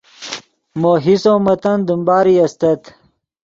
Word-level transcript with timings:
مو 0.79 0.91
حصو 1.03 1.33
متن 1.45 1.79
دیم 1.87 2.01
باری 2.07 2.35
استت 2.45 2.81